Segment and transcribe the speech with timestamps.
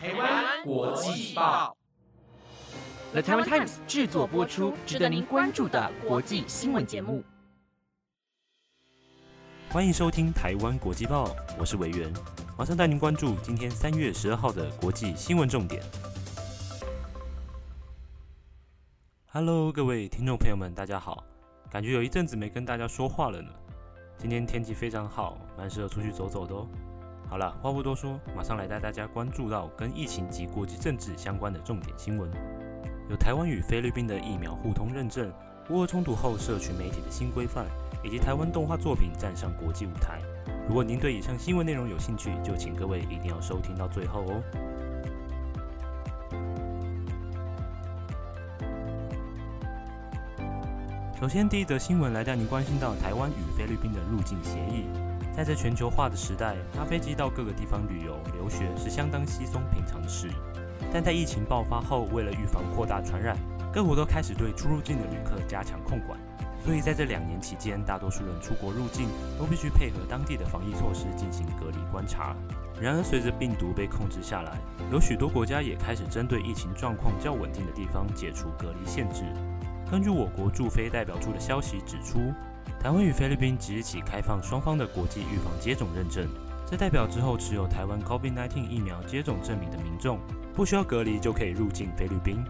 [0.00, 1.76] 台湾国际报
[3.10, 7.24] ，The Taiwan Times 制作播出，值得您关注的国际新闻节目。
[9.68, 12.12] 欢迎收听台湾国际报，我是委员，
[12.56, 15.82] 马上带您关注今天三月十二号的国际新闻重点。
[19.32, 21.24] Hello，各位听众朋友们，大家好，
[21.72, 23.50] 感觉有一阵子没跟大家说话了呢。
[24.16, 26.68] 今天天气非常好，蛮适合出去走走的哦。
[27.28, 32.30] 好了，话不多说，马上来带大家关注到跟疫情及国际政治相关的重点新闻。
[33.10, 35.30] 有台湾与菲律宾的疫苗互通认证，
[35.68, 37.66] 乌俄冲突后社群媒体的新规范，
[38.02, 40.20] 以及台湾动画作品站上国际舞台。
[40.66, 44.42] 如果您对以上新闻内容有兴趣，就请各位一定要收听到最后哦。
[51.20, 54.86] 首先，第一则新闻来带您关心到台湾与菲律宾的入境协议。
[55.38, 60.28] 在这全球化的时代，搭飞机到各个地方旅游、留学是相当稀松平常的事。
[60.92, 63.36] 但在疫情爆发后，为了预防扩大传染，
[63.72, 66.18] 各国都开始对出入境的旅客加强控管。
[66.64, 69.06] 所以在这两年期间，大多数人出国入境
[69.38, 72.34] 都必须配合当地的防疫措施进行隔离观察。
[72.80, 74.58] 然而，随着病毒被控制下来，
[74.90, 79.22] 有许多国家也开始针对疫情状况较稳定的地方解除隔离限制。
[79.88, 82.34] 根据我国驻菲代表处的消息指出。
[82.80, 86.28] 台湾与菲律宾即日起开放双方的国际预防接种认证，
[86.66, 90.18] 这代表之后持有台湾 COVID-19 疫苗接种证明的民众
[90.54, 92.44] 不需要隔离就可以入境菲律宾。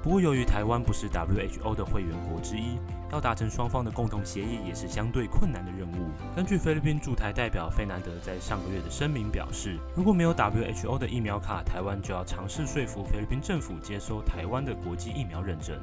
[0.00, 2.78] 不过，由于台湾不是 WHO 的会员国之一，
[3.10, 6.10] 要达成双方的共同协议也是相对困难的任务。
[6.36, 15.76] 根据菲律宾驻台代表费南德在上个月的声明表示，如果没有 WHO 的疫苗卡，台湾就要尝试说服菲律宾政府接收台湾的国际疫苗认证。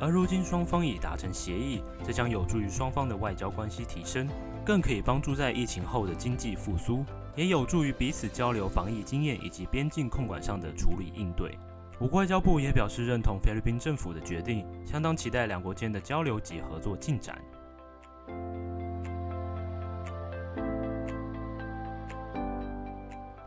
[0.00, 4.28] 而如今双方已达成协议，这将有助于双方的外交关系提升，
[4.64, 7.04] 更可以帮助在疫情后的经济复苏，
[7.34, 11.58] 也有助于彼此交流防疫经验以及边境控管上的处理应对。
[11.98, 17.36] 我国外交部也表示认同菲律宾政府的决定，相当期待两国间的交流及合作进展。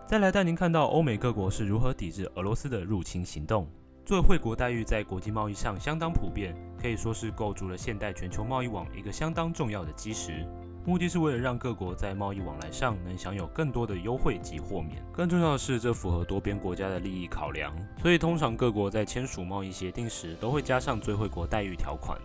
[0.06, 3.66] 再来带您看到欧美各国是如何抵制俄罗斯的入侵行动。
[4.04, 10.46] 作为惠国待遇在国际贸易上相当普遍，可以说是构筑了现代全球贸易网一个相当重要的基石。
[10.84, 15.02] 目的是为了让各国在贸易往来上能享有更多的优惠及豁免。
[15.14, 17.72] 更重要的是，这符合多边国家的利益考量。
[18.02, 22.20] 所以，通常各国在签署贸易协定时都会加上最惠国待遇条款。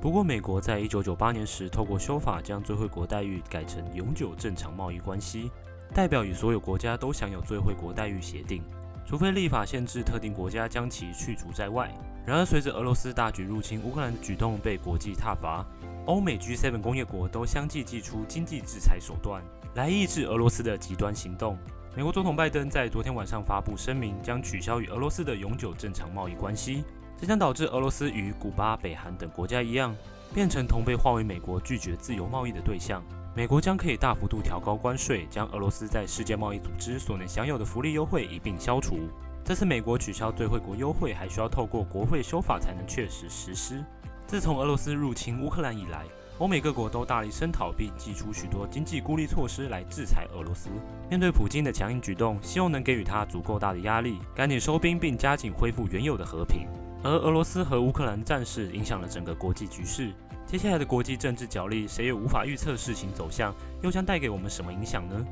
[0.00, 5.50] 不过，美国在一九九八年时透过修法将最惠国待遇改成永久正常贸易关系，
[5.92, 8.62] 代表与所有国家都享有最惠国待遇协定。
[9.06, 11.88] 除非立法限制特定国家将其去除在外。
[12.26, 15.64] 然而，随着俄罗斯大举入侵乌克兰的举动被国际挞伐，
[16.06, 19.40] 欧美 G7 工业国都相继祭出经济制裁手段
[19.76, 21.56] 来抑制俄罗斯的极端行动。
[21.94, 26.84] 美国总统拜登在昨天晚上发布声明，将取消与俄罗斯的永久正常贸易关系，
[27.16, 29.94] 这将导致俄罗斯与古巴、北韩等国家一样，
[30.34, 33.02] 变成同被划为美国拒绝自由贸易的对象。
[33.36, 38.96] 美国将可以大幅度调高关税，将俄罗斯在世界贸易组织所能享有的福利优惠一并消除。
[39.44, 43.84] 这次美国取消对惠国优惠，还需要透过国会修法才能确实实施。
[44.26, 46.06] 自从俄罗斯入侵乌克兰以来，
[46.38, 50.70] 欧美各国都大力声讨并祭出许多经济孤立措施来制裁俄罗斯。
[51.10, 56.66] 面对普京的强硬举动，希望能给予他足够大的压力，赶紧收兵并加紧恢复原有的和平。
[57.04, 60.10] 而俄罗斯和乌克兰战事影响了整个国际局势。
[60.46, 63.52] 接下来的国际政治角力，谁也无法预测事情走向，
[63.82, 65.26] 又将带给我们什么影响呢？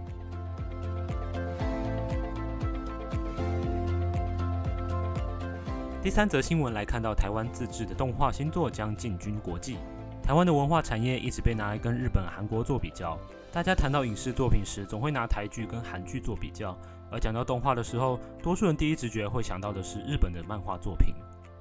[6.03, 9.79] 第三则新闻来看到，台湾自制的动画新作将进军国际。
[10.21, 13.17] 台湾的文化产业一直被拿来跟日本、韩国做比较。
[13.53, 16.77] 大家谈到影视作品时，总会拿台剧跟韩剧做比较，
[17.09, 21.15] 而讲到动画的时候，多数人第一直觉会想到的是日本的漫画作品。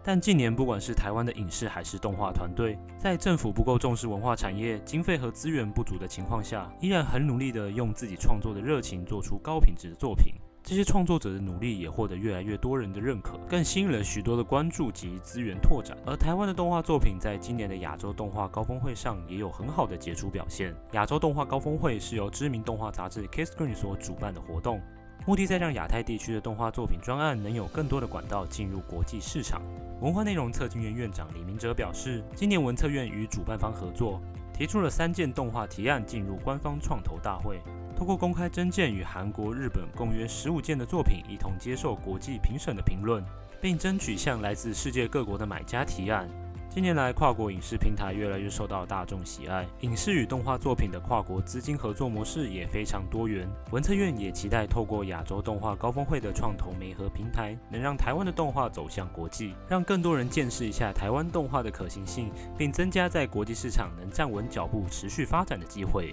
[0.06, 10.34] 但近年，不管是台湾的影视还是动画团队，在政府不够重视文化产业、经费和资源不足的情况下，依然很努力的用自己创作的热情做出高品质的作品。
[10.62, 15.98] 这些创作者的努力也获得越来越多人的认可，更吸引了许多的关注及资源拓展。
[16.06, 20.74] 而台湾的动画作品在今年的亚洲动画高峰会上也有很好的杰出表现。
[20.94, 24.82] 亚洲动画高峰会是由知名动画杂志 Kiss Screen 所主办的活动。
[25.26, 29.62] 目的在让亚太地区的动画作品专案能有更多的管道进入国际市场。
[30.02, 34.22] 文化内容策进院院长李明哲表示，今年文策院与主办方合作，
[34.54, 37.62] 提出了三件动画提案进入官方创投大会，
[37.96, 43.24] 通过公开征件与韩国、日本共约十五件的作品一同接受国际评审的评论，
[43.62, 46.28] 并争取向来自世界各国的买家提案。
[46.74, 53.48] 近年来，跨国影视平台越来越受到大众喜爱，影视与动画作品的跨国资金合作模式也非常多元。
[53.70, 66.12] 文策院也期待透过亚洲动画高峰会的创投媒合平台，能让台湾的动画走向国际，让更多人见识一下台湾动画的可行性，并增加在国际市场能站稳脚步、持续发展的机会。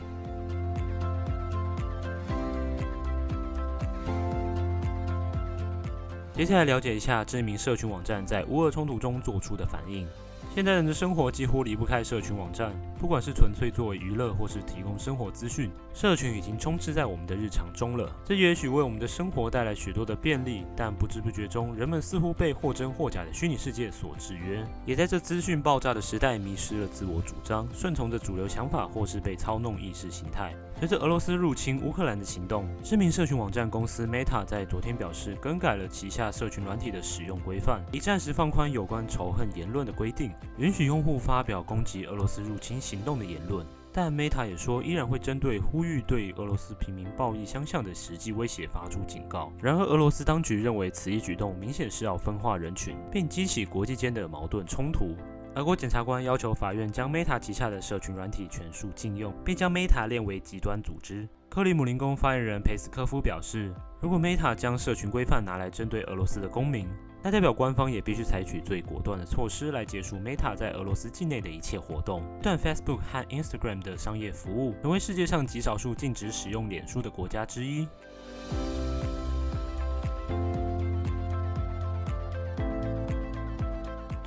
[6.35, 10.07] 接下来了解一下知名社群网站在乌俄冲突中做出的反应。
[10.53, 18.13] 现代人的生活几乎离不开社群网站，不管是纯粹作为娱乐，或是提供生活资讯，社群已经充斥在我们的日常中了。
[18.25, 30.53] 这也许为我们的生活带来许多的便利，但不知不觉中，人们似乎被或真或假的虚拟世界所制约，也在这资讯爆炸的时代迷失了自我主张，顺从着主流想法，或是被操弄意识形态。
[30.81, 43.63] 随着俄罗斯入侵乌克兰的行动，知名社群网站公司 Meta 在昨天表示，更改了旗下社群软体的使用规范，以暂时放宽有关仇恨言论的规定，允许用户发表攻击俄罗斯入侵行动的言论。
[43.93, 49.53] 但 Meta 也说，依然会针对呼吁对俄罗斯平民暴力相向的实际威胁发出警告。
[49.61, 55.15] 然而，俄罗斯当局认为此一举动明显是要分化人群，并激起国际间的矛盾冲突。
[55.57, 61.29] 俄国检察官要求法院将 Meta 旗下的社群软体全数禁用，并将 Meta 列为极端组织。
[61.49, 66.87] 克里姆林宫发言人佩斯科夫表示，如果 Meta 将社群规范拿来针对俄罗斯的公民，
[67.21, 72.23] 那代表官方也必须采取最果断的措施来结束 Meta 在俄罗斯境内的一切活动。
[72.41, 77.89] 但 Facebook 和 Instagram 的商业服务成为世界上极少数禁止使用脸书的国家之一。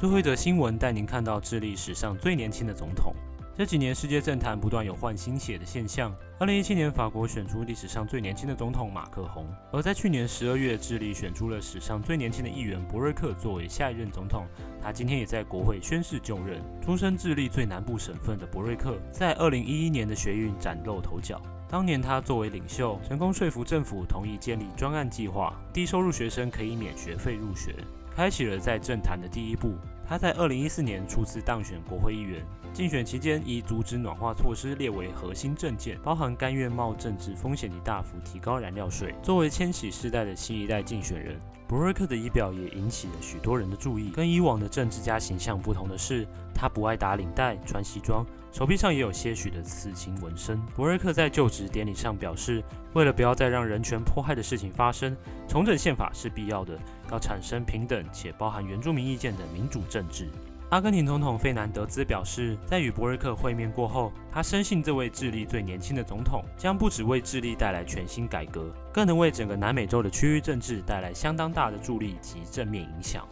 [0.04, 3.16] 最后一则新闻带您看到智利史上最年轻的总统。
[3.58, 6.14] 这几年世界政坛不断有换新血的现象。
[6.38, 14.46] 二零一七年，法国选出历史上最年轻的总统马克宏；而在去年十二月，智利选出了史上最年轻的议员博瑞克作为下一任总统。
[14.82, 16.62] 他今天也在国会宣誓就任。
[16.82, 21.42] 出身智利最南部省份的博瑞克，在二零一一年的学运崭露头角。
[21.70, 27.74] 当年他作为领袖，成功说服政府同意建立专案计划，低收入学生可以免学费入学，
[28.16, 29.76] 开启了在政坛的第一步。
[30.08, 39.16] 他在二零一四年初次当选国会议员，竞选期间以阻止暖化措施列为核心政见，包含甘愿冒政治风险的大幅提高燃料税。
[39.24, 44.10] 作为千禧世代的新一代竞选人，博瑞克的仪表也引起了许多人的注意。
[44.10, 50.60] 跟以往的政治家形象不同的是，他不爱打领带、穿西装，手臂上也有些许的刺青纹身。
[50.76, 52.62] 博瑞克在就职典礼上表示，
[52.94, 55.16] 为了不要再让人权迫害的事情发生，
[55.48, 56.78] 重整宪法是必要的。
[57.12, 60.28] 要产生平等且包含原住民意见的民主政治。
[60.72, 73.24] 阿根廷总统费南德兹表示，在与博瑞克会面过后，他深信这位智利最年轻的总统将不只为智利带来全新改革，更能为整个南美洲的区域政治带来相当大的助力及正面影响。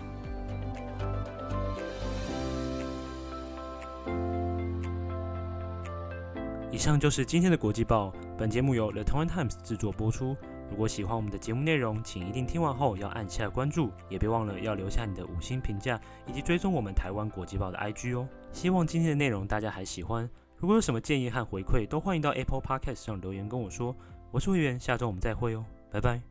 [6.70, 10.38] 以上就是今天的国际报，本节目由 The Taiwan Times 制作播出。
[10.72, 18.28] 如果喜欢我们的节目内容，请一定听完后要按下关注，也别忘了要留下你的五星评价，以及追踪我们台湾国际报的 IG 哦。
[18.54, 20.28] 希望今天的内容大家还喜欢，
[20.58, 23.96] 如果有什么建议和回馈，都欢迎到 Apple Podcast 上留言跟我说。
[24.32, 26.31] 我是会员，下周我们再会哦，拜拜。